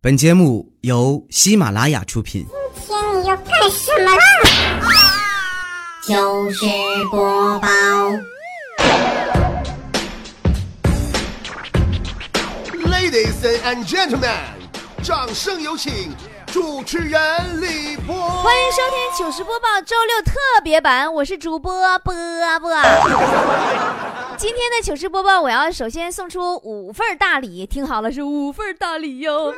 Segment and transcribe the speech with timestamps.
[0.00, 2.46] 本节目由喜马拉雅出品。
[2.86, 4.22] 今天你要干什么啦？
[6.06, 6.64] 就是
[7.10, 7.68] 播报
[12.88, 14.38] ，Ladies and gentlemen，
[15.02, 16.14] 掌声有请
[16.52, 17.20] 主持人
[17.60, 18.14] 李波。
[18.16, 20.32] 欢迎收听糗事播报周六特
[20.64, 22.12] 别版，我是主播波
[22.60, 22.70] 波。
[24.38, 29.52] 今天的糗事播报，我要首先送出五份大礼，听好了，是五份大礼哟。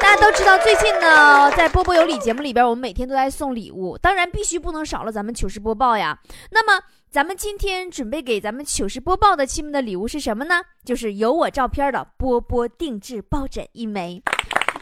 [0.00, 6.16] 大家都知道，最近呢，在波波有礼节目里边，我们每天都在送礼物，当然必须不能少了咱们糗事播报呀。
[6.50, 10.60] 那么，咱们今天准备给咱们糗事播报的亲们的礼物是什么呢？
[10.84, 14.22] 就是有我照片的波波定制抱枕一枚。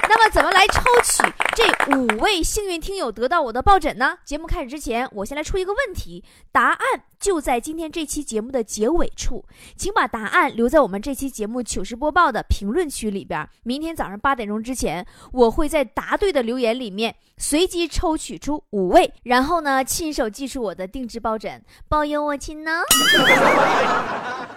[0.09, 1.23] 那么怎么来抽取
[1.55, 4.19] 这五位幸运听友得到我的抱枕呢？
[4.25, 6.23] 节目开始之前，我先来出一个问题，
[6.53, 6.79] 答案
[7.19, 9.45] 就在今天这期节目的结尾处，
[9.77, 13.49] 请把答案留在我们这期节目糗事播报的评论区里边。
[13.63, 22.83] 明天早上八点钟之前，我会在答对的留言里面随机抽取出五位，然后呢亲手寄出我的定制抱枕，保佑我亲呢。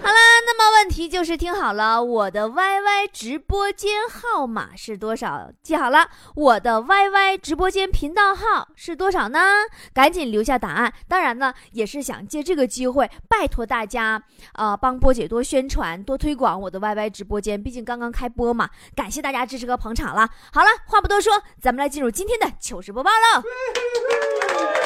[0.02, 5.50] 好啦，那么问题就是听好了，我的 YY 直播间号码是多少？
[5.64, 9.40] 记好了，我的 YY 直播间频道号是多少呢？
[9.94, 10.94] 赶紧留下答案。
[11.08, 14.22] 当然呢，也是想借这个机会拜托大家，
[14.54, 18.70] 呃，帮波姐多宣传、多推广我的 YY 直播间，毕竟刚刚开播嘛。
[18.96, 20.30] 感谢大家支持和捧场了。
[20.54, 24.77] 好了，话不多说，咱们来进入今天的糗事播报喽。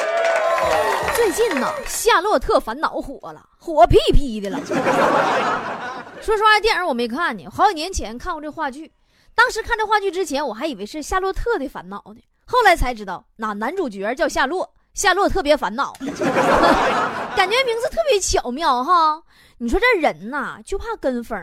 [1.14, 4.58] 最近呢，《夏洛特烦恼》火了，火屁屁的了。
[6.20, 8.92] 说实话，电影我没看呢，好几年前看过这话剧。
[9.34, 15.92] 当时看这话剧之前，我还以为是《夏洛特的烦恼》呢，后来才知道，那男主角叫夏洛，夏洛特别烦恼，
[17.36, 19.22] 感觉名字特别巧妙哈。
[19.58, 21.38] 你说这人呐，就怕跟风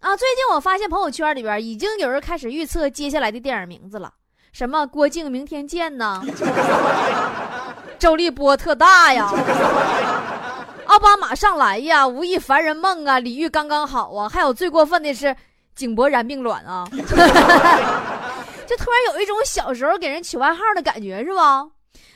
[0.00, 0.16] 啊！
[0.16, 4.12] 最近我发现朋友圈里边已经有人开始预测接下来的电影名字了，
[4.52, 6.22] 什么郭靖明天见呐，
[8.02, 9.32] 周立波特大呀。
[10.86, 15.36] 奥巴马上来呀，吴亦凡人梦啊，李玉刚刚好啊，还有最过分的是
[15.76, 21.64] 井柏然并卵啊， 就突然有一种小时候给人取外号的感觉，是吧？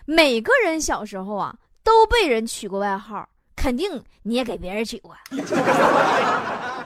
[0.05, 1.55] 每个人小时候啊
[1.85, 5.15] 都被人取过外号，肯定你也给别人取过。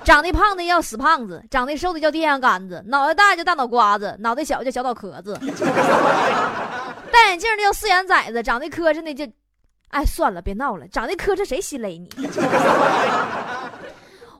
[0.04, 5.40] 长得胖的叫死胖子，长得瘦的叫电线杆子，脑袋大叫大脑瓜子，脑袋小叫小脑壳子，
[7.12, 9.26] 戴眼镜的叫四眼崽子，长得磕碜的就。
[9.88, 12.08] 哎，算了，别闹了，长得磕碜谁心勒你？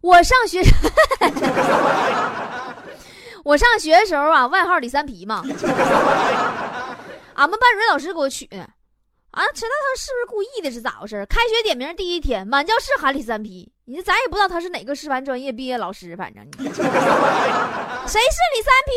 [0.01, 0.63] 我上学，
[3.43, 5.43] 我上学的时候啊，外号李三皮嘛。
[7.35, 8.65] 俺们班主任老师给我取的，
[9.31, 10.71] 啊，知道他是不是故意的？
[10.71, 11.25] 是咋回事？
[11.27, 18.93] 开学点名第一天，满教室喊李三皮，你说咱也不知道他是哪个师范专业毕业老师，反正谁是李三皮？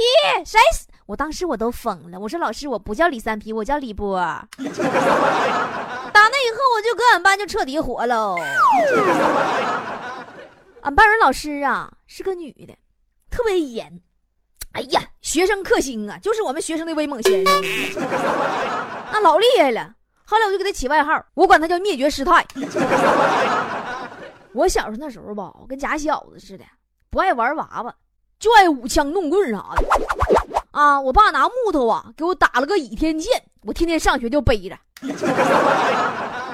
[0.46, 0.60] 谁？
[1.06, 4.18] 我当时我都疯了，我说老师，我不叫李三皮，我叫李波。
[4.18, 8.36] 打那以后，我就搁俺班就彻底火喽。
[10.82, 12.76] 俺班主任老师啊是个女的，
[13.30, 14.02] 特别严。
[14.72, 17.62] 哎呀，学生克星啊，就是我们学生的威猛先生，
[19.12, 19.94] 那老厉害了。
[20.34, 22.44] 后来我就给他起外号，我管他叫灭绝师太。
[24.52, 26.64] 我小时候那时候吧，跟假小子似的，
[27.12, 27.94] 不爱玩娃娃，
[28.40, 29.86] 就爱舞枪弄棍啥的。
[30.72, 34.76] 啊，我爸拿木头啊给我打了个倚天剑，我天天上学就背着，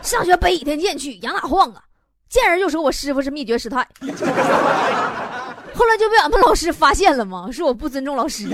[0.04, 1.82] 上学背倚天剑去，往哪晃啊？
[2.28, 3.78] 见人就说我师傅是灭绝师太。
[5.74, 8.50] 后来就被俺们老师发现了嘛，说我不尊重老师，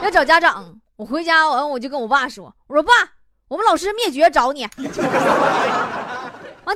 [0.00, 0.76] 要找家长。
[0.94, 2.92] 我回家完我就跟我爸说，我说爸，
[3.50, 4.62] 我们老师灭绝找你。
[4.62, 4.78] 完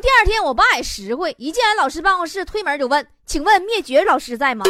[0.02, 4.64] 第二天我爸也实惠，一进来老师办公室推门就问，请问灭绝老师在吗？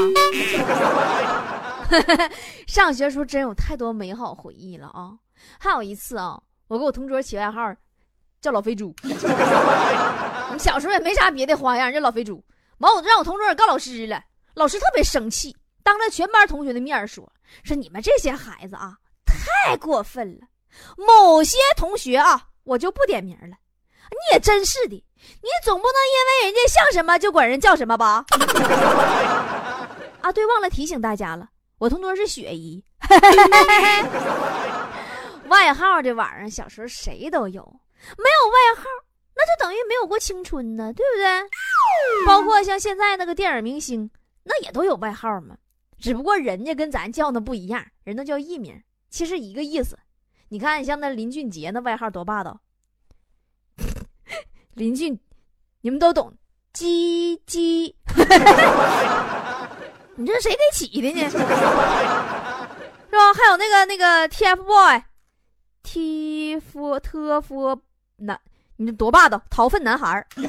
[2.69, 5.13] 上学时候真有太多美好回忆了啊！
[5.59, 6.39] 还有一次啊，
[6.69, 7.75] 我给我同桌起外号
[8.39, 8.95] 叫老肥猪。
[9.03, 12.45] 我们小时候也没啥别的花样，叫老肥猪。
[12.81, 14.23] 完我让我同桌告老师了，
[14.53, 17.33] 老师特别生气，当着全班同学的面说
[17.65, 20.47] ：“说你们这些孩子啊，太过分了。
[20.97, 23.57] 某些同学啊，我就不点名了。
[24.11, 28.25] 你也真是的，你总不能因为人家像什么就管人叫什么吧？”
[30.21, 31.49] 啊，对，忘了提醒大家了。
[31.79, 32.83] 我同桌是雪姨，
[35.49, 37.63] 外号这玩意儿，小时候谁都有，
[38.17, 38.85] 没有外号，
[39.35, 41.27] 那就等于没有过青春呢，对不对？
[42.27, 44.09] 包括像现在那个电影明星，
[44.45, 45.57] 那也都有外号嘛，
[45.99, 48.81] 只不过人家跟咱叫的不一样，人都叫艺名，
[49.11, 49.99] 其实一个意思。
[50.49, 52.61] 你看，像那林俊杰那外号多霸道，
[54.75, 55.19] 林俊，
[55.81, 56.33] 你们都懂，
[56.73, 57.97] 鸡鸡。
[60.17, 61.27] 你这谁给起的呢？
[61.29, 61.45] 是吧？
[63.35, 67.81] 还有那个那个 TFBOY，T F T F
[68.19, 68.41] 男，
[68.77, 70.25] 你多霸道，逃粪男孩。
[70.37, 70.47] 你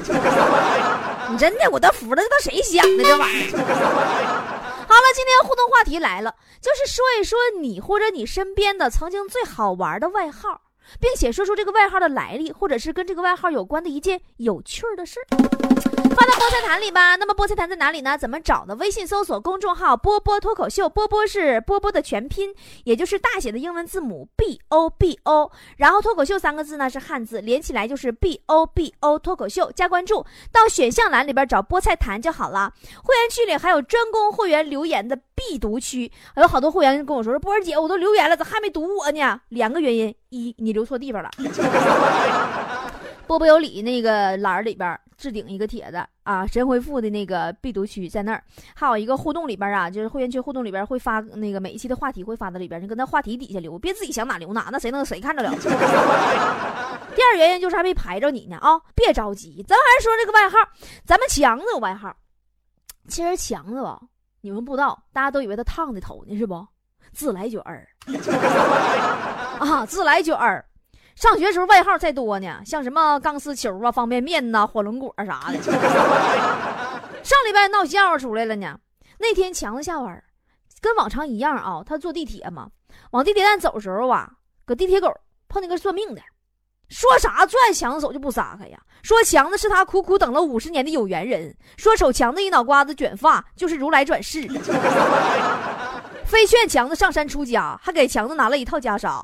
[1.36, 4.65] 真的我都服了，这都谁想的这玩意儿？
[4.96, 10.62] 好了，今天互动话题来了，就是说一说你或者你身边的曾经最好玩的外号，
[10.98, 15.20] 并且说出这个外号的来历，或者是跟这个外号有关的一件有趣的事
[16.16, 17.14] 发到菠菜坛里吧。
[17.16, 18.16] 那么菠菜坛在哪里呢？
[18.16, 18.74] 怎么找呢？
[18.76, 22.54] 微信搜索公众号“波波脱口秀”，波波是波波的全拼，
[22.84, 29.70] 也就是大写的英文字母 B O B O，然后脱口秀三个字呢是汉字，连起来就是 B O B O 脱口秀。
[29.72, 32.72] 加关注，到选项栏里边找菠菜坛就好了。
[33.04, 39.38] 会员区里还有专供会员留言的必读区，还有好多会员跟我说说波儿姐，我都留言了，咋还没读我呢？
[39.50, 41.30] 两个原因，一你留错地方了。
[43.26, 48.42] 波波有理那个栏里边置顶一个帖子啊，神回复的那个必读区在那儿，
[48.74, 55.50] 还有一个互动里边啊，就是会员区互动里边会发那个每一期的话题会发到里边，你搁那话题底下留，别自己想哪留哪，那谁能谁看着了？
[57.16, 60.56] 第二原因就是还没排着你呢啊，别着急，咱还是说这个外号，
[61.04, 62.14] 咱们强子有外号，
[63.08, 64.00] 其实强子吧，
[64.42, 66.66] 你们不知道，大家都以为他烫的头呢是不？
[67.12, 67.88] 自来卷儿
[69.58, 70.62] 啊，自来卷儿。
[71.16, 75.58] 上学时候外号再多呢，像什么钢丝球啊、方便面呐、火龙果啥的。
[77.22, 78.78] 上礼拜闹笑话出来了呢。
[79.18, 80.22] 那天强子下班，
[80.82, 82.68] 跟往常一样啊，他坐地铁嘛，
[83.12, 84.30] 往地铁站走的时候啊，
[84.66, 85.10] 搁地铁口
[85.48, 86.20] 碰见个算命的，
[86.90, 94.46] 说啥拽强子手就不撒开呀，说强子是他苦苦等了五十年的有缘人，说瞅强子一脑瓜子卷发就是如来转世。
[96.26, 99.22] 非劝强子上山出家，还给强子拿了一套袈裟。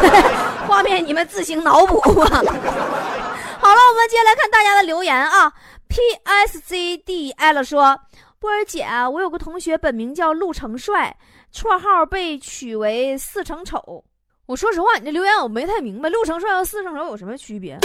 [0.68, 2.24] 画面你们自行脑补吧。
[2.24, 5.52] 好了，我们接下来看大家的留言啊。
[5.88, 7.98] P S Z D L 说
[8.38, 11.16] ：“波儿姐，我有个同学本名叫陆成帅，
[11.52, 14.04] 绰号被取为四成丑。”
[14.46, 17.78] 我说实话，你这留言我没太明白，陆成帅和四成丑有什么区别？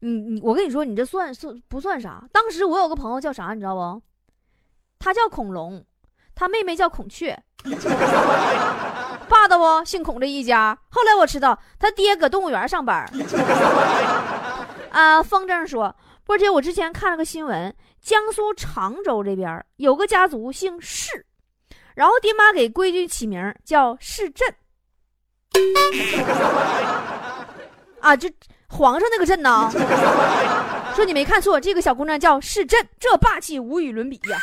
[0.00, 2.24] 你你，我跟你说，你这算算不算啥？
[2.32, 4.02] 当时我有个朋友叫啥，你知道不？
[4.98, 5.84] 他叫恐龙，
[6.40, 7.38] 他妹妹叫孔雀。
[9.28, 9.84] 霸道不？
[9.84, 10.74] 姓孔这一家。
[10.88, 13.06] 后来我知道他爹搁动物园上班。
[14.90, 15.94] 啊，风筝说，
[16.24, 21.26] 波姐，我之前看了个新闻，江苏常州这边有个家族姓氏，
[21.94, 24.48] 然后爹妈给闺女起名叫市镇。
[28.00, 28.32] 啊，这
[28.66, 29.70] 皇上那个镇呢？
[30.96, 34.38] 说你没看错，这个小姑娘叫市镇，这霸气无与伦比呀。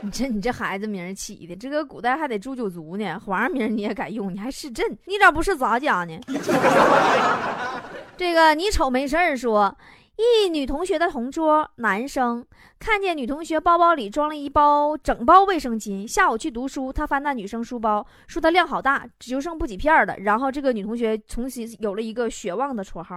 [0.02, 3.20] 你这你这孩子名起的，这个古代还得诛九族呢。
[3.24, 4.32] 皇上名你也敢用？
[4.32, 4.96] 你还是朕？
[5.04, 6.18] 你咋不是咱家呢？
[8.16, 9.76] 这个你瞅没事儿说，
[10.16, 12.44] 一女同学的同桌男生
[12.78, 20.16] 看见女同学包包里装了一包整包卫生巾，下午去读书，他翻那女生书包，说她量好大，只就剩不几片了。
[20.18, 23.16] 然后这个女同学重新有了一个绝望的绰号。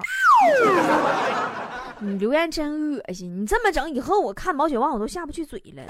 [1.99, 3.41] 你留言真恶心！
[3.41, 5.83] 你这么整以后，我看毛血旺我都下不去嘴了。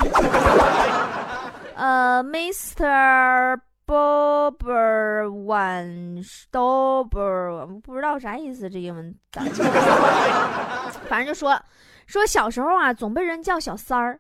[1.76, 3.60] 呃，Mr.
[3.88, 9.64] Bobber One Stobber，不知道啥意思，这英文单词。
[11.10, 11.60] 反正就说
[12.06, 14.20] 说小时候啊，总被人叫小三儿，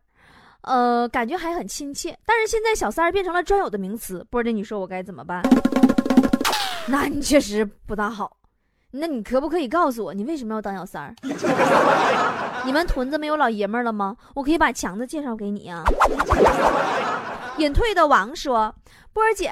[0.61, 2.17] 呃，感觉还很亲切。
[2.25, 5.43] 但是现在小三儿变成了专有的名词，波姐，你说我该怎么办？
[6.87, 8.35] 那你确实不大好。
[8.95, 11.15] 那你可不可以告诉我，你为什么要当小三儿？
[12.63, 14.15] 你们屯子没有老爷们了吗？
[14.35, 15.83] 我可以把强子介绍给你啊。
[17.57, 18.73] 隐退的王说
[19.11, 19.45] ：“波儿姐，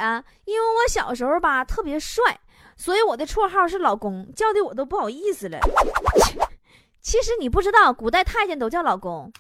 [0.46, 2.40] 因为我小时候吧特别帅，
[2.78, 5.58] 所以我的绰号是老公，叫的我都不好意思了。
[7.02, 9.32] 其实你不知道，古代太监都叫老公。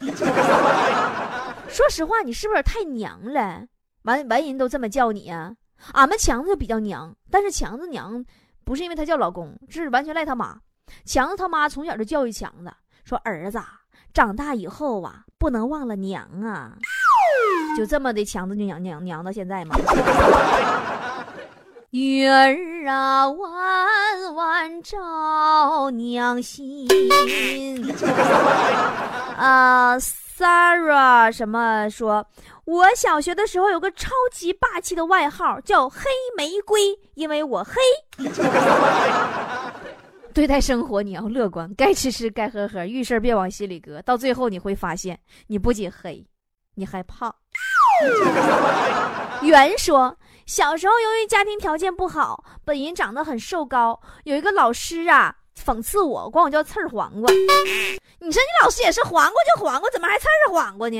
[1.67, 3.65] 说实话，你是不是太娘了？
[4.05, 5.53] 完完人都这么叫你呀？
[5.93, 8.25] 俺们强子比较娘，但是强子娘。”
[8.71, 10.55] 不是因为他叫老公，是完全赖他妈。
[11.03, 12.71] 强子他妈从小就教育强子，
[13.03, 13.59] 说儿子
[14.13, 16.71] 长大以后啊，不能忘了娘啊。
[17.77, 19.75] 就这么的，强子就娘娘娘到现在嘛。
[21.89, 26.87] 女儿啊，弯弯照娘心。
[29.35, 32.25] 啊，Sarah 什么说？
[32.71, 36.05] 我小学的时候有个超级霸气的外号，叫黑
[36.37, 37.73] 玫瑰，因为我黑。
[40.33, 46.25] 对待生活你要乐观，该吃吃，该喝喝，遇事别往心里搁，到最后你会发现，你不仅黑，
[46.75, 47.35] 你还胖。
[49.43, 55.35] 袁说，小时候由于家庭条件不好，本人长得很瘦高，有一个老师啊。
[55.53, 57.29] 讽刺我，管我叫刺儿黄瓜。
[58.19, 60.97] 你说你老师也是黄瓜就黄瓜，怎么还刺儿黄瓜呢？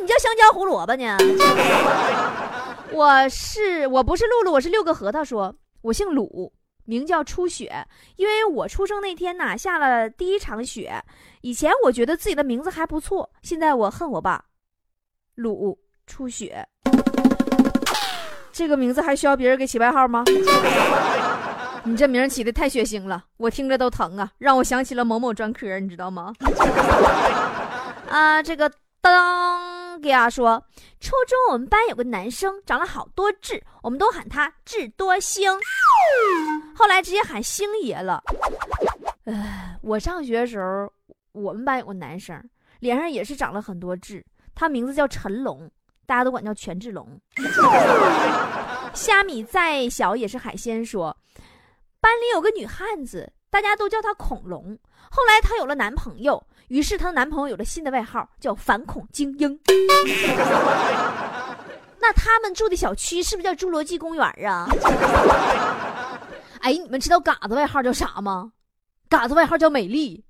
[0.00, 1.16] 你叫香蕉胡萝卜呢？
[2.92, 6.52] 我是我不是露露，我是六个核桃说，我姓鲁，
[6.84, 7.86] 名叫初雪，
[8.16, 11.02] 因为我出生那天呐下了第一场雪。
[11.40, 14.44] 以前我觉得自己的名字还不错，现在我恨我爸，
[15.34, 16.66] 鲁初雪。
[18.52, 20.24] 这个名字还需要别人给起外号吗？
[21.84, 26.32] 你这名起的太血腥了，我听着都疼啊，让我想起了某某专科，你知道吗？
[28.08, 30.62] 啊，这个当给啊说，
[31.00, 35.50] 初中我们班有个男生长了好多痣，我们都喊他智多星，
[36.74, 38.22] 后来直接喊星爷了。
[39.24, 40.92] 呃，我上学的时候，
[41.32, 42.42] 我们班有个男生，
[42.80, 44.24] 脸上也是长了很多痣，
[44.54, 45.70] 他名字叫陈龙。
[46.08, 47.20] 大家都管叫权志龙。
[48.94, 50.84] 虾米再小也是海鲜。
[50.84, 51.16] 说，
[52.00, 54.78] 班里有个女汉子，大家都叫她恐龙。
[55.10, 59.58] 后来她有了男朋友，于是她男朋友有了新的外号，叫反恐精英。
[62.00, 64.68] 那他们住的小区是不是叫侏罗纪公园啊？
[66.60, 68.52] 哎，你们知道嘎子外号叫啥吗？
[69.08, 70.24] 嘎子外号叫美丽。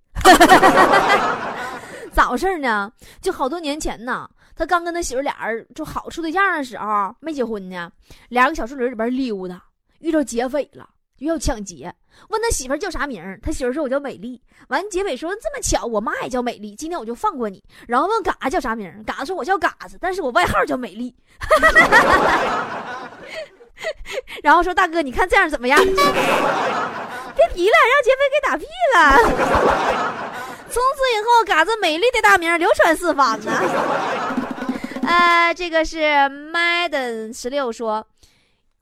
[2.12, 2.90] 咋回事呢？
[3.20, 4.28] 就好多年前呢。
[4.54, 7.90] 他刚跟他媳妇俩人就好处对象的时候，没结婚呢，
[8.30, 9.62] 俩个小树林里边溜达，
[9.98, 11.92] 遇到劫匪了，就要抢劫。
[12.28, 21.14] 问他媳妇叫啥名他媳妇说：“我叫美丽。”完，劫匪说：“这么巧，我妈也叫美丽，今天我就放过你。”然后问嘎子叫啥名嘎子说：“我叫嘎子，但是我外号叫美丽。
[24.42, 28.96] ”然后说：“大哥，你看这样怎么样？” 别提了，让劫匪给打屁了。
[30.70, 33.52] 从此以后，嘎子美丽的大名流传四方呢。
[35.06, 38.06] 呃，这个是 Madden 十六说，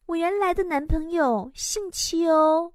[0.07, 2.71] 我原来的男朋友姓邱，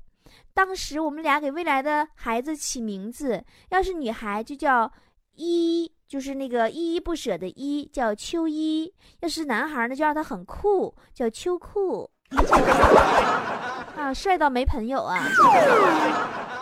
[0.52, 4.92] 当时我们俩给未来的孩子起名字，要是女孩就叫
[5.36, 12.10] 依，就是那个依依不舍的依，叫秋依；要是男孩呢，就让他很酷，叫秋裤。
[13.96, 15.24] 啊，帅到没朋友啊！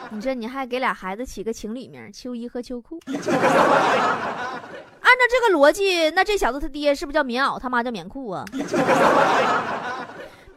[0.10, 3.00] 你这你还给俩孩子起个情侣名，秋衣和秋裤。
[3.06, 3.16] 按
[5.16, 8.44] 照这个逻辑，那这小子他爹是不是叫棉袄，他妈叫棉裤啊？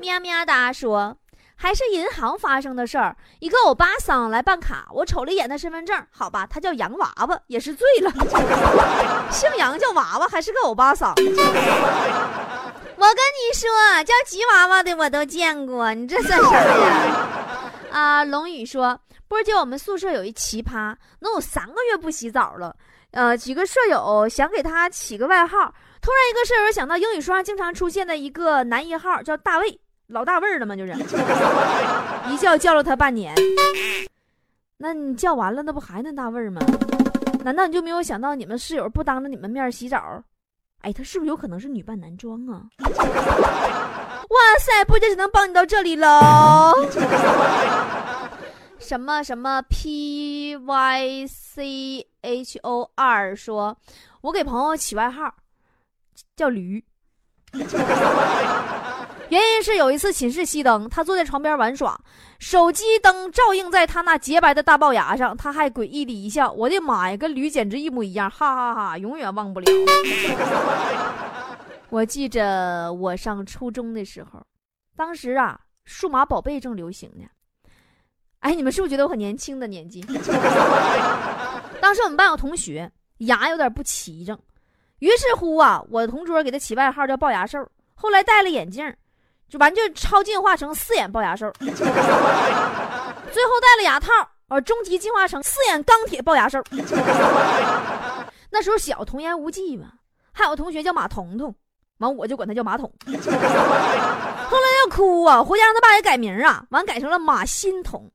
[0.00, 1.14] 喵喵哒说，
[1.54, 3.14] 还是银行发生的事儿。
[3.38, 8.10] 一个欧巴桑来办卡，我瞅了一眼他身份证，好吧，他叫洋娃娃，也是醉了。
[9.30, 11.12] 姓杨叫娃娃，还是个欧巴桑。
[11.12, 11.44] 我跟你
[13.54, 13.68] 说，
[14.04, 17.26] 叫吉娃娃的我都见过，你这算啥呀？
[17.92, 22.74] 啊，龙宇说，波姐，我们宿舍有一奇葩，能有三个月不洗澡了。
[23.10, 29.80] 呃，几个舍友想给他起个外号，突然一个舍友想到英语书上经常出现的一个男一号，叫大卫，
[30.10, 30.74] 老大味儿了吗？
[30.76, 30.92] 就是
[32.28, 33.34] 一叫叫了他半年。
[34.76, 36.60] 那你叫完了，那不还那大味儿吗？
[37.44, 40.22] 难道你就没有想到你们室友不当着你们面洗澡？
[40.82, 42.64] 哎，他是不是有可能是女扮男装啊？
[44.30, 46.72] 哇塞，波姐只能帮你到这里喽。
[48.78, 53.76] 什么什么 P Y C H O 二说，
[54.22, 55.32] 我给朋友起外号
[56.34, 56.82] 叫驴，
[59.30, 61.98] 原因是有一次寝室熄灯，他坐在床边玩耍，
[62.40, 69.66] 手机灯照映在他那洁白的大龅牙上，他还诡异的一笑，我的妈呀，跟驴简直一模一样，哈哈哈，永远忘不了。
[71.90, 74.44] 我记着我上初中的时候，
[74.96, 77.24] 当时啊，数码宝贝正流行呢。
[78.40, 80.00] 哎，你们是不是觉得我很年轻的年纪？
[81.80, 84.36] 当时我们班有同学牙有点不齐整，
[84.98, 87.64] 于是乎啊，我的同桌给他起外号叫龅牙兽。
[87.94, 88.82] 后来戴了眼镜，
[89.50, 91.50] 就完就超进化成四眼龅牙兽。
[91.58, 94.08] 最后戴了牙套，
[94.48, 96.62] 呃，终极进化成四眼钢铁龅牙兽。
[98.48, 99.88] 那时候小，童言无忌嘛。
[100.32, 101.52] 还有同学叫马彤彤，
[101.98, 102.90] 完我就管他叫马桶。
[103.04, 108.08] 后来要哭啊，回家让他爸给改名啊，完改成了马新彤。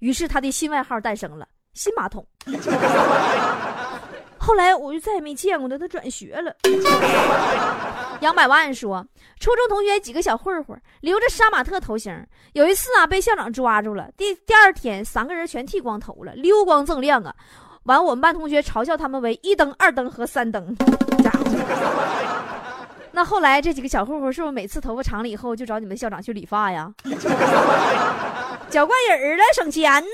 [0.00, 2.26] 于是他的新外号诞生了，新马桶。
[4.44, 6.52] 后来我就再也没见过他，他转学了。
[8.20, 9.06] 杨百万说，
[9.38, 12.12] 初中同学几个小混混留着杀马特头型，
[12.52, 17.32] 有一次啊被校长抓住了，第第二天三个人全剃光头了，溜光锃亮啊。
[17.84, 20.76] 完，我们班同学嘲笑他们为一灯、二灯和三灯。
[23.14, 26.92] 那后来这几个小混混是不是每次头发长了以后就找你们校长去理发呀？
[28.70, 30.08] 脚怪人了，省钱呢。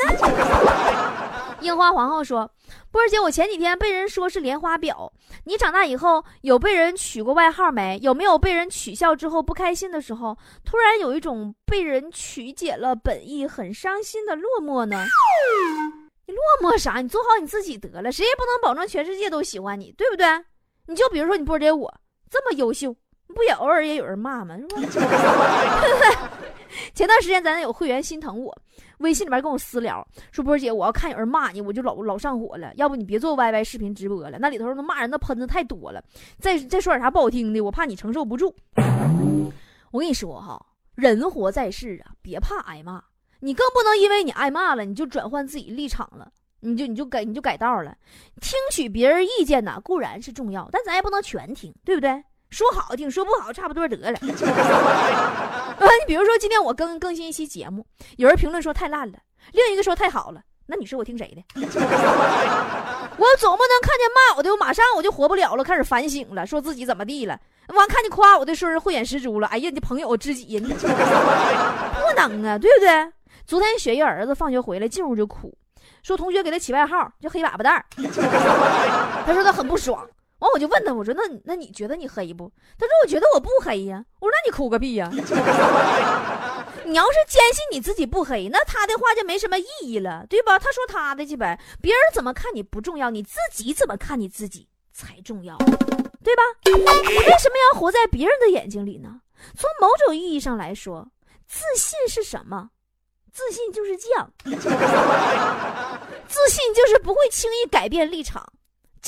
[1.60, 2.48] 樱花皇后说
[2.90, 5.10] ：“波儿姐，我前几天被人说是莲花婊，
[5.44, 7.98] 你长大以后有被人取过外号没？
[8.00, 15.04] 有没有被人取笑之后不开心的时候，突然有一种被人曲解了本意，很伤心的落寞呢？
[16.26, 17.00] 你落寞啥？
[17.00, 20.26] 你做好你自己得了，谁也不能保证全世界都喜欢你，对不对？
[20.86, 21.92] 你就比如说你波姐我
[22.30, 22.94] 这么优秀，
[23.34, 24.56] 不也偶尔也有人骂吗？
[24.90, 26.30] 是吧？
[26.94, 28.56] 前段时间咱有会员心疼我，
[28.98, 32.72] 微信里边跟我私聊说：“波姐，我要看有人骂你，我就老老上火了。
[32.76, 36.02] 要不你别做 YY 视频直播了，那里头那骂人的喷子太多了。
[36.38, 38.54] 再再说点啥不好听的，我怕你承受不住。”
[39.90, 43.02] 我跟你说哈，人活在世啊，别怕挨骂，
[43.40, 47.96] 你更不能因为你挨骂了，你就转换自己立场了，你就你就改你就改道了。
[48.40, 52.22] 听取别人意见呐，固然是重要，但咱也不能全听，对不对？
[52.50, 54.18] 说好听，说不好，差不多得了。
[54.18, 57.86] 啊， 你比如说今天我更更新一期节目，
[58.16, 59.18] 有人评论说太烂了，
[59.52, 61.42] 另一个说太好了，那你说我听谁的？
[63.20, 67.38] 我总不能看见骂我的，我马上我就活不了了，开始反省了，说自己怎么地了。
[67.74, 69.46] 完看见夸我的，说是慧眼识珠了。
[69.48, 73.12] 哎呀，你朋友知己呀， 不能啊，对不对？
[73.46, 75.52] 昨天雪姨儿子放学回来进屋就哭，
[76.02, 77.84] 说同学给他起外号叫黑粑粑蛋儿，
[79.26, 80.06] 他说他很不爽。
[80.38, 82.50] 完，我就问他，我说那那你觉得你黑不？
[82.78, 84.04] 他说我觉得我不黑呀。
[84.20, 85.10] 我说那你哭个屁呀！
[86.86, 90.58] 你要是坚信你自己不黑，那他的话就没什么意义了，对吧？
[90.58, 95.56] 他说他的去呗，别人怎么看你不重要，你自己怎么看你自己才重要，
[96.24, 96.42] 对吧？
[96.64, 99.20] 你为什么要活在别人的眼睛里呢？
[99.56, 101.08] 从某种意义上来说，
[101.46, 102.70] 自信是什么？
[103.32, 104.26] 自信就是犟，
[106.26, 108.52] 自信就是不会轻易改变立场。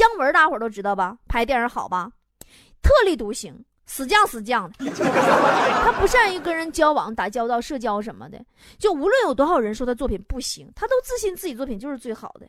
[0.00, 1.14] 姜文大伙都知道吧？
[1.28, 2.11] 拍电影好吧？
[2.80, 4.90] 特立独行，死犟死犟的。
[5.85, 8.42] 他不善于跟人交往、打交道、社交什么的。
[8.78, 12.49] 就无论有多少人说他作品不行，他都自信自己作品就是最好的，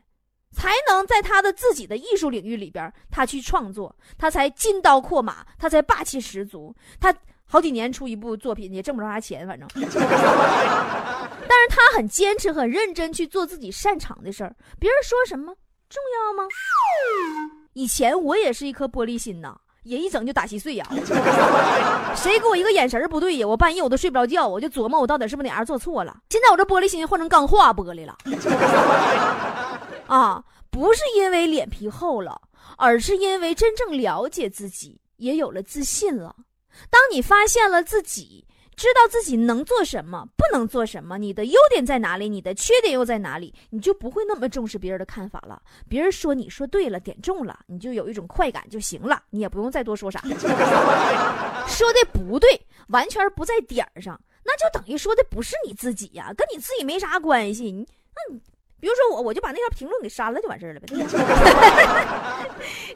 [0.53, 6.73] 才能在他的自己的艺术领域里边，他去创作，他才金刀阔马，他才霸气十足。
[7.01, 9.67] 他好几年出一部作品也挣不着啥钱，反正。
[9.75, 14.55] 但是他很坚持、很认真去做自己擅长的事儿。
[14.79, 15.53] 别人说什么？
[15.91, 16.47] 重要吗？
[17.73, 20.87] 以前我也是一颗玻璃心呐，也一整就打稀碎呀。
[22.15, 26.21] 谁给我一个眼神不对呀，我半夜我都睡不着觉，我就琢磨我到底是不是哪样做错了。
[26.29, 28.17] 现在我这玻璃心换成钢化玻璃了。
[30.07, 32.41] 啊，不是因为脸皮厚了，
[32.77, 36.35] 而是因为真正了解自己，也有了自信了。
[36.89, 38.45] 当你发现了自己。
[38.81, 45.61] 知道自己能做什么，不能做什么，你的优点在哪里，你的缺点又在哪里，你就不会那么重视别人的看法了。
[45.87, 50.19] 别人说你说对了，点中了，你就有一种快感就行了，你也不用再多说啥。
[51.69, 57.65] 说的不对，完全不在点儿上，那就等于说的不是你自己呀，跟你自己没啥关系。
[57.71, 58.41] 你那你。
[58.81, 60.87] 比如说我，我就把那条评论给删了，就完事儿了呗。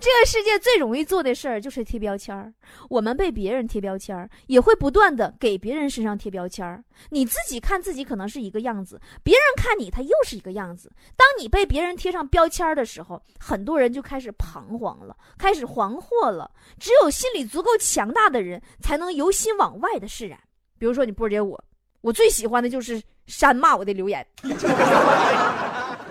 [0.02, 2.52] 这个世界最容易做的事儿就是贴标签儿。
[2.90, 6.84] 我们被别人贴标签儿，也会不断的给别人身上贴标签儿。
[7.10, 10.92] 你自己看自己可能是一个样子，别人看你他又是一个样子。
[11.16, 16.50] 当你被别人贴上标签儿的时候，很多人就开始彷徨了，开始惶惑了。
[16.80, 20.38] 只有心理足够强大的人，才能由心往外的释然。
[20.78, 21.64] 比如说你波姐我，
[22.02, 24.26] 我最喜欢的就是删骂我的留言。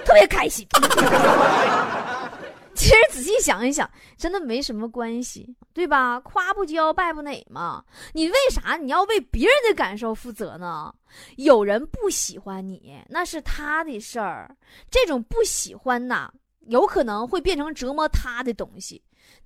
[0.05, 0.67] 特别开心。
[2.75, 3.88] 其实仔细想一想，
[4.19, 6.19] 真的没什么关系，对吧？
[6.21, 7.85] 夸不骄，败不馁嘛。
[8.12, 10.93] 你为啥你要为别人的感受负责呢？
[11.37, 14.55] 有人不喜欢你，那是他的事儿。
[14.90, 16.29] 这种不喜欢呐，
[16.66, 19.03] 有可能会变成折磨他的东西。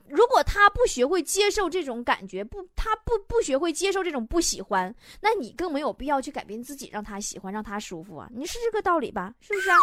[0.09, 8.27] 如果他不学会接受这种感觉，不，他不不学会接受这种不喜欢，那你更没有必要去改变自己，让他喜欢，让他舒服啊！
[8.35, 9.35] 你是这个道理吧？
[9.41, 9.77] 是不是啊？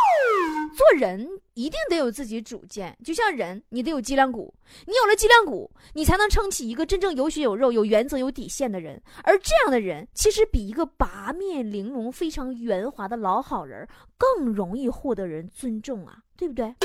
[0.75, 4.53] 做人一定得有自己主见，就像人，你得有脊梁骨，
[4.85, 9.01] 你有了脊梁骨，你才能撑起一个真正有血有肉、有原则、有底线的人。
[9.23, 13.87] 而这样的人，其实比一个八面玲珑、非常圆滑的老好人
[14.17, 16.75] 更容易获得人尊重啊，对不对？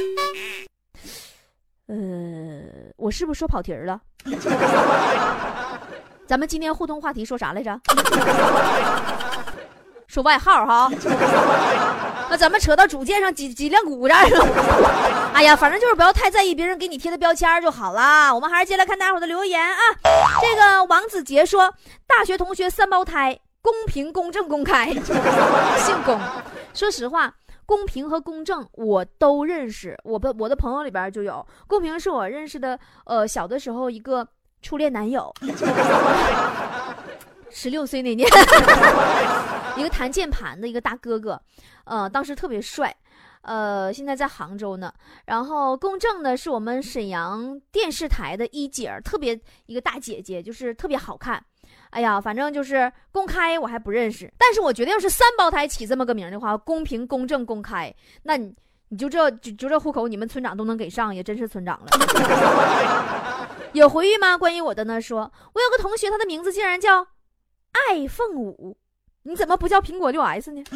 [1.89, 4.01] 呃，我是不是说跑题儿了？
[6.29, 7.81] 咱们今天互动话题说啥来着？
[10.07, 10.89] 说外号哈。
[12.31, 15.33] 那咱们扯到主见上，脊脊梁骨这儿了。
[15.35, 18.33] 哎呀，反正就是不要太在意别人给你贴的标签就好了。
[18.33, 19.79] 我们还是接来看大伙的留言啊。
[20.41, 21.75] 这个王子杰说
[22.07, 24.93] ：“大学同学三胞胎，公平、公正、公开，
[25.79, 26.19] 姓龚。”
[26.73, 27.35] 说实话。
[27.67, 34.27] 公平和公正我都认识，我的我的朋友里边就有公平，是我认识的，呃，小的时候一个
[34.61, 35.33] 初恋男友，
[37.49, 38.29] 十六岁那年，
[39.77, 41.41] 一个弹键盘的一个大哥哥，
[41.85, 42.95] 呃，当时特别帅，
[43.43, 44.93] 呃，现在在杭州呢。
[45.27, 51.43] 然后公正呢，是我们沈阳电视台的一姐，特别一个大姐姐，就是特别好看。
[51.91, 54.33] 哎呀，反正就是公开，我还不认识。
[54.39, 58.55] 但是我觉得，要是三胞胎起这么个名的话，公平、公正、公开，那你
[58.89, 61.87] 你就这就就这户口，你们村长都能给上，也真是村长了。
[63.73, 64.37] 有回忆吗？
[64.37, 65.01] 关于我的呢？
[65.01, 67.07] 说我有个同学，他的名字竟然叫
[67.73, 68.77] 爱凤舞，
[69.23, 70.65] 你怎么不叫苹果六 S 呢？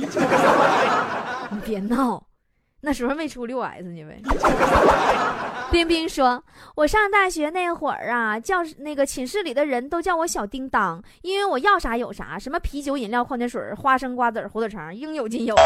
[1.50, 2.22] 你别闹，
[2.82, 4.20] 那时候没出六 S 呢呗。
[5.70, 6.44] 冰冰说
[6.76, 15.56] ：“我上大学那会儿啊，教那个寝室里的人都叫我小叮当，因为我要啥有啥，什么啤酒、饮料、矿泉水、花生、瓜子、火腿肠，应有尽有。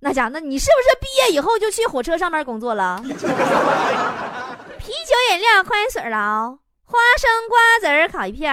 [0.00, 3.02] 那家，那你是不是毕业以后就去火车上面工作了？
[3.02, 8.52] 啤酒、饮料、矿泉水了，花生、瓜子、烤一片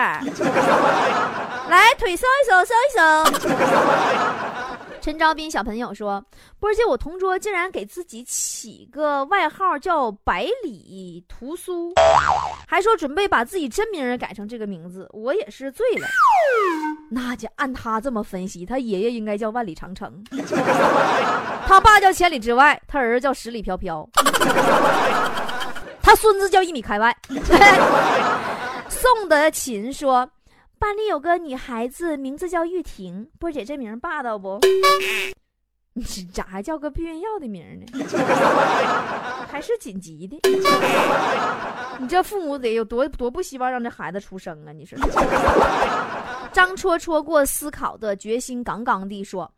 [1.71, 2.99] 来，腿收一收，收一收。”
[4.99, 6.21] 陈昭斌小朋友说
[6.59, 11.93] ：“波姐，我同桌竟然给自己起个外号叫百里屠苏，
[12.67, 16.05] 还说准备把自己真名改成这个名字，我也是醉了。
[17.09, 20.21] 那就按他这么分析，他爷爷应该叫万里长城，
[21.65, 24.05] 他爸叫千里之外，他儿子叫十里飘飘，
[26.03, 27.15] 他孙子叫一米开外。
[28.89, 30.29] ”宋德勤说。
[30.81, 33.29] 班里有个女孩子，名字叫玉婷。
[33.37, 34.59] 波姐这名霸道不？
[35.93, 37.85] 你咋还叫个避孕药的名呢？
[39.47, 40.41] 还是紧急的？
[41.99, 44.71] 你这父母得有多多不希望让这孩子出生啊？
[44.71, 44.97] 你说？
[46.51, 49.53] 张戳戳过思考的决心杠杠地说：“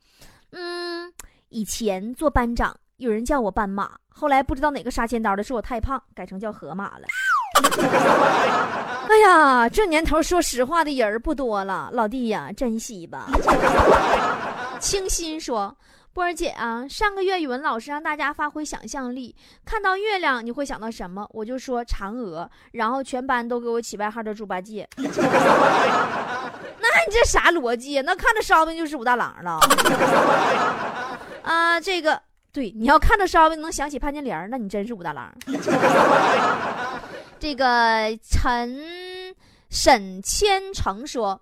[0.51, 1.09] 嗯，
[1.47, 7.07] 以前做班长，有人叫我斑马，后来不知道哪个杀千刀的说我太胖，改成叫河马了。”
[9.13, 13.28] 哎呀，这年头说实话的人儿不多了，老弟呀，珍惜吧。
[14.80, 15.78] 清新说
[16.13, 21.28] ：“波儿姐啊，上个月语文老师让大家发挥想象力，看到月亮你会想到什么？
[21.32, 24.89] 我就说嫦娥，然后全班都给我起外号叫猪八戒。
[24.98, 25.06] 那
[27.08, 28.02] 你这啥逻辑？
[28.02, 29.60] 那看着烧饼就是武大郎了。
[31.44, 32.20] 啊，这个
[32.52, 35.32] 对，你要看着烧饼能想起潘金莲，那你真是武大郎。”
[37.43, 39.36] 这个陈
[39.69, 41.41] 沈千成说，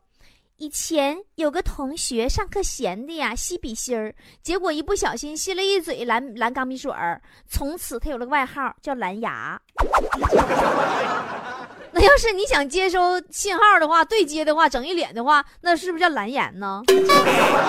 [0.57, 9.61] 以前有个同学上课闲的呀，吸笔芯儿，结果一不小心吸了一嘴蓝蓝钢笔水儿，从此他有了个外号叫蓝牙。
[11.93, 16.81] 那要是你想接收信号的话，对接的话，整一脸的话，那是不是叫蓝颜呢？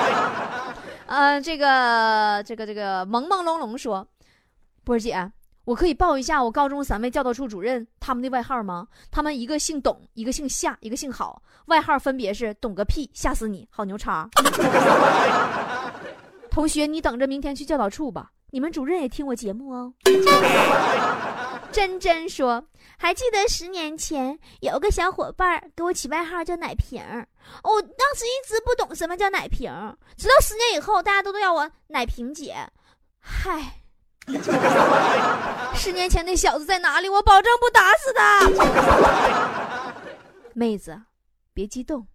[1.04, 4.08] 呃，这个这个这个朦朦胧胧说，
[4.84, 5.30] 波儿姐。
[5.64, 8.88] 我可以报一下我高中三位教导处主任他们的外号吗？
[9.10, 14.28] 他们一个姓董，一个姓夏，一个姓郝，外号分别是“懂个屁”“吓死你”“好牛叉”。
[16.50, 18.32] 同学，你等着明天去教导处吧。
[18.50, 19.94] 你们主任也听我节目哦。
[21.72, 22.62] 真真说，
[22.98, 27.26] 还记得十年前有个小伙伴给我起外号叫奶瓶儿，
[27.62, 32.54] 我当时一直不懂什么叫奶瓶儿，直到十年以后，大家都都叫我奶瓶姐。
[33.20, 33.81] 嗨。
[35.74, 37.08] 十年前那小子在哪里？
[37.08, 38.48] 我保证不打死他。
[40.54, 41.02] 妹子，
[41.52, 42.06] 别激动，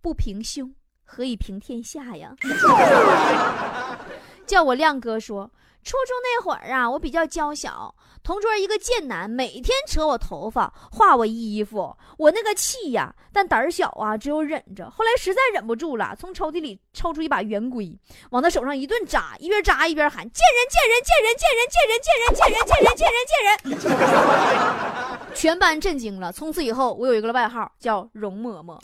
[0.00, 2.34] 不平胸何以平天下呀？
[4.46, 5.50] 叫我亮哥说。
[5.86, 7.94] 初中那会儿啊，我比较娇小，
[8.24, 14.90] 同桌一个贱男每天扯我头发、画我衣服，我那个气呀，但胆儿小啊，只有忍着。
[14.90, 17.96] 后来实在忍不住了，从抽屉里抽出一把圆规，
[18.30, 21.38] 往他手上一顿扎，一边扎一边喊：“贱人，贱人，贱人，
[21.70, 26.32] 贱人，贱人，贱人，贱人，贱人，贱人，贱人！”全班震惊了。
[26.32, 28.76] 从此以后，我有一个外号叫容嬷嬷。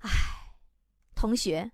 [0.00, 0.10] 唉，
[1.14, 1.70] 同学，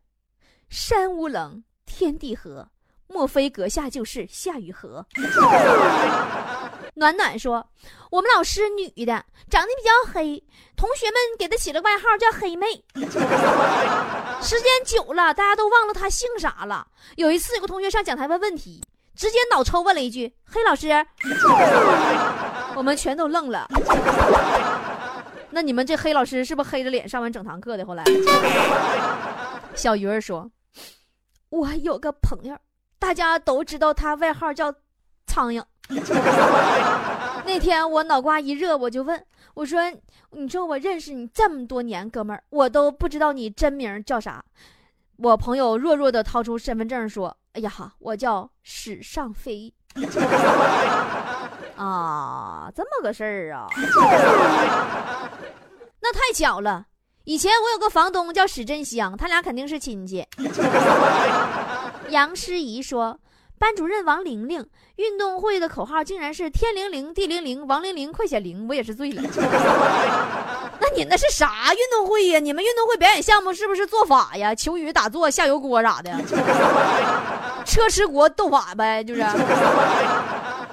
[0.68, 1.64] 山无棱。
[1.99, 2.69] 天地合，
[3.09, 5.05] 莫非阁下就是夏雨荷？
[6.95, 7.69] 暖暖说
[8.13, 10.41] ：“我们老师女的，长得比较黑，
[10.77, 12.69] 同学们给她起了外号叫黑妹。
[14.41, 16.87] 时间久了，大家都忘了她姓啥了。
[17.17, 18.81] 有一次，有个同学上讲台问问题，
[19.17, 20.87] 直接脑抽问了一句：‘黑老师’，
[22.79, 23.67] 我们全都愣了。
[25.51, 27.85] 那你们这黑老师是不是黑着脸上完整堂课的？
[27.85, 28.05] 后来，
[29.75, 30.49] 小鱼儿说。”
[31.51, 32.57] 我有个朋友，
[32.99, 34.75] 大家都知道他外号叫
[35.27, 35.63] “苍蝇”。
[37.47, 39.81] 那天我脑瓜一热，我就问我说
[40.33, 44.45] ：“你说我认识你这么多年，哥们儿，我都不知道你真名叫啥？”
[45.17, 49.73] 我朋友弱弱的掏出身份证说：“哎呀哈，我叫史上飞。
[51.77, 53.67] ”啊，这么个事儿啊？
[56.01, 56.85] 那太巧了。
[57.29, 60.27] 以前我有个房东叫史振香，他俩肯定是亲戚。
[62.09, 63.21] 杨诗怡说，
[63.59, 69.23] 班主任王玲玲运动会的口号竟然是天灵灵地灵灵王玲玲快显灵，我也是醉了。
[70.81, 72.41] 那你那是啥运动会呀？
[72.41, 74.55] 你们运动会表演项目是不是做法呀？
[74.55, 76.11] 求雨打坐下油锅啥的？
[77.67, 79.23] 车迟国斗法呗，就是。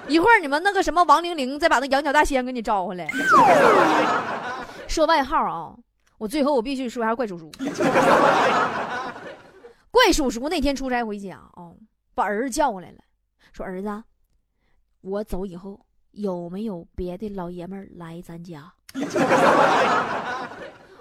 [0.08, 3.06] 一会儿你们那个什么王玲玲再把那羊角大仙给你招回来。
[4.88, 5.74] 说外号啊，
[6.18, 7.52] 我最后我必须说一下怪叔叔。
[9.92, 11.76] 怪叔叔那天出差回家哦，
[12.14, 12.98] 把儿子叫过来了，
[13.54, 14.04] 说儿子，
[15.02, 15.80] 我走以后
[16.12, 18.74] 有没有别的老爷们儿来咱家？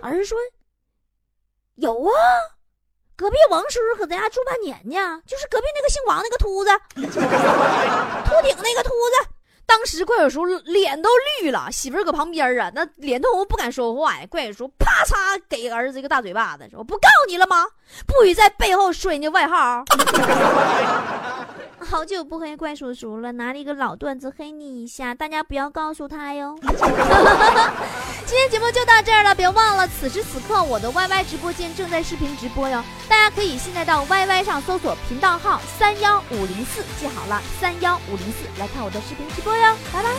[0.00, 0.38] 儿子说
[1.76, 2.12] 有啊，
[3.16, 7.02] 隔壁王叔叔搁咱家住半年呢，就是隔壁那个姓王那个秃子，秃
[8.46, 9.33] 顶那个秃子。
[9.66, 11.08] 当时怪叔叔脸都
[11.40, 14.26] 绿了，媳妇儿搁旁边啊，那脸通红不敢说话呀。
[14.30, 17.64] 怪叔叔啪嚓给儿子一个大嘴巴子，说：“我不告诉你了吗？
[18.06, 19.84] 不许在背后说人家外号。”
[21.84, 26.58] 好久不黑怪叔叔了，拿了一个老段子黑你一下，大家不要告诉他哟。
[28.72, 40.10] 就到这儿了，别忘了此时此刻我的 YY 直播间正在视频直播哟，大家可以现在到 YY 上搜索频道号三幺五零四，记好了三幺五零四来看我的视频直播哟，拜拜。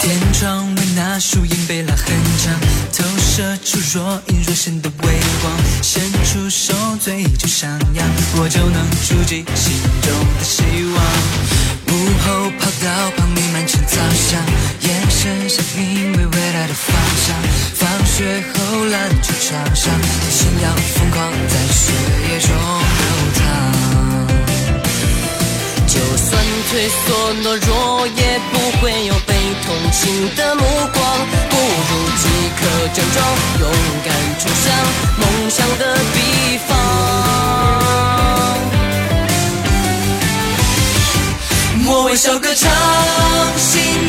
[0.00, 2.06] 天窗那树荫被拉很
[2.42, 2.58] 长，
[2.96, 5.52] 投射出若隐若现的微光。
[5.82, 9.72] 伸出手，嘴就上扬，我就能触及心
[10.02, 10.62] 中的希
[10.94, 11.02] 望。
[11.86, 11.92] 午
[12.24, 14.40] 后跑道旁弥漫青草香，
[14.82, 16.94] 眼神像因为未来的方
[17.26, 17.36] 向。
[17.74, 19.92] 放学后篮球场上，
[20.30, 21.92] 心要疯狂在血
[22.28, 22.48] 液中
[22.98, 23.04] 流
[23.38, 23.40] 淌。
[25.86, 26.30] 就算
[26.70, 29.14] 退缩懦弱，也不会有
[29.66, 31.00] 同情的目光。
[31.50, 32.24] 不如即
[32.56, 32.60] 刻
[32.94, 33.18] 整装，
[33.60, 33.62] 勇
[34.04, 34.64] 敢冲向
[35.18, 35.82] 梦想的
[36.14, 36.68] 地方。
[41.92, 42.70] 我微笑歌唱，
[43.56, 43.99] 心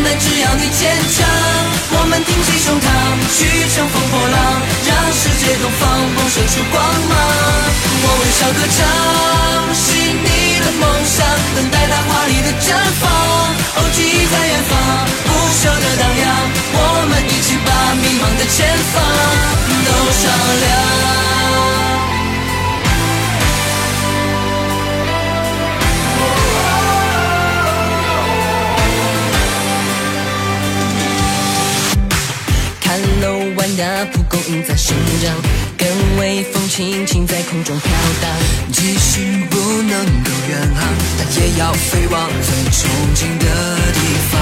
[0.00, 1.28] 简单，只要你坚强。
[1.92, 2.88] 我们挺起胸膛，
[3.36, 4.36] 去乘风破浪，
[4.88, 5.84] 让世界东方
[6.16, 7.12] 迸射出光芒。
[8.00, 8.80] 我微笑歌唱，
[9.76, 11.20] 是你的梦想，
[11.54, 13.04] 等待它华丽的绽放。
[13.76, 14.72] 哦，记忆在远方，
[15.26, 15.28] 不
[15.60, 16.48] 朽的荡漾。
[16.72, 16.76] 我
[17.10, 17.68] 们一起把
[18.00, 18.56] 迷茫的前
[18.92, 19.04] 方
[19.84, 20.24] 都照
[20.64, 21.79] 亮。
[33.80, 35.34] 楼弯呀，蒲公英在生长。
[35.76, 35.88] 跟
[36.18, 37.90] 微风轻轻在空中飘
[38.20, 38.30] 荡，
[38.72, 40.86] 即使不能够远航，
[41.18, 42.78] 但也要飞往最憧
[43.16, 43.46] 憬的
[43.94, 44.40] 地方。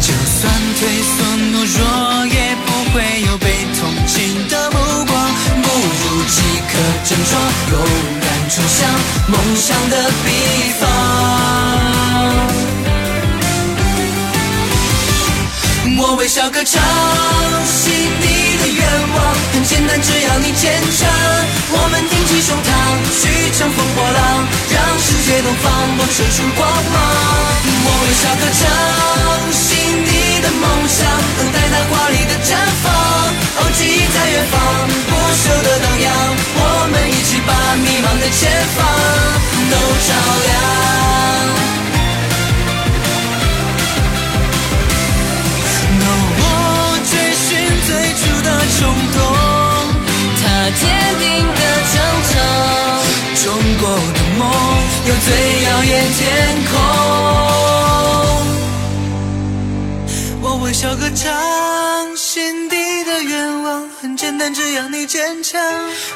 [0.00, 3.44] 就算退缩懦弱，也不会有被
[3.78, 5.14] 同情的目光。
[5.62, 6.40] 不如即
[6.72, 7.30] 刻振作，
[7.72, 7.74] 勇
[8.22, 8.78] 敢冲向
[9.28, 10.26] 梦想的彼
[10.80, 10.95] 方。
[16.26, 16.82] 微笑歌唱，
[17.62, 18.82] 心底的愿
[19.14, 19.16] 望
[19.54, 21.06] 很简单，只要你坚强。
[21.70, 22.66] 我们挺起胸膛，
[23.14, 24.42] 去乘风破浪，
[24.74, 26.98] 让世界东方迸射出光芒。
[27.62, 28.66] 我微笑歌唱，
[29.54, 31.06] 心底的梦想，
[31.38, 32.90] 等待它华丽的绽放。
[33.62, 34.58] 哦，记忆在远方，
[35.06, 36.10] 不朽的荡漾。
[36.58, 37.54] 我们一起把
[37.86, 38.82] 迷茫的前方
[39.70, 40.10] 都照
[40.42, 40.58] 亮。
[48.78, 48.78] 冲
[49.12, 49.18] 动，
[50.42, 50.44] 他
[50.80, 50.82] 坚
[51.18, 51.24] 定
[51.54, 51.60] 的
[51.92, 51.94] 成
[52.30, 52.34] 长。
[53.44, 53.44] 中
[53.80, 53.82] 国
[54.14, 54.40] 的梦
[55.06, 55.28] 有最
[55.64, 56.20] 耀眼天
[56.70, 56.74] 空。
[60.42, 61.26] 我微笑歌唱，
[62.16, 65.60] 心底的愿望很简单，只要你坚强。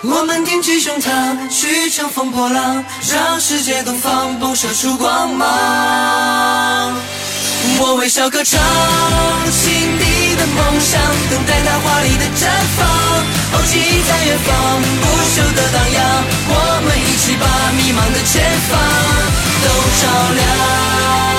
[0.02, 6.94] 我们挺起胸膛，去乘风破浪，让世界东方迸射出光芒。
[7.78, 8.60] 我微笑歌唱，
[9.50, 12.86] 心底的梦想，等待它华丽的绽放。
[13.52, 14.48] 哦，记忆在远方，
[15.00, 15.98] 不朽的荡漾。
[16.48, 16.52] 我
[16.84, 18.78] 们一起把迷茫的前方
[19.62, 19.66] 都
[20.00, 20.02] 照
[20.36, 21.29] 亮。